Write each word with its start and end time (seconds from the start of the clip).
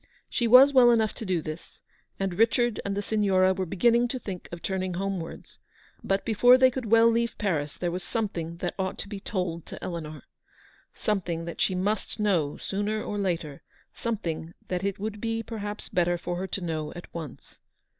She 0.31 0.47
was 0.47 0.73
well 0.73 0.89
enough 0.89 1.13
to 1.13 1.27
do 1.27 1.43
this, 1.43 1.79
and 2.19 2.33
Richard 2.33 2.81
and 2.83 2.97
the 2.97 3.03
Signora 3.03 3.53
were 3.53 3.67
beginning 3.67 4.07
to 4.07 4.17
think 4.17 4.49
of 4.51 4.63
turning 4.63 4.95
homewards; 4.95 5.59
but 6.03 6.25
before 6.25 6.57
they 6.57 6.71
could 6.71 6.87
well 6.87 7.07
leave 7.07 7.37
Paris 7.37 7.77
there 7.77 7.91
was 7.91 8.01
something 8.03 8.57
that 8.57 8.73
ought 8.79 8.97
to 8.97 9.07
be 9.07 9.19
told 9.19 9.67
to 9.67 9.83
Eleanor— 9.83 10.23
something 11.05 11.45
that 11.45 11.61
she 11.61 11.75
must 11.75 12.19
know 12.19 12.57
sooner 12.57 13.03
or 13.03 13.19
later— 13.19 13.61
something 14.05 14.55
that 14.69 14.83
it 14.83 14.97
would 14.97 15.21
be 15.21 15.43
perhaps 15.43 15.87
better 15.87 16.17
for 16.17 16.35
her 16.37 16.47
to 16.47 16.61
know 16.61 16.91
at 16.95 17.13
once. 17.13 17.59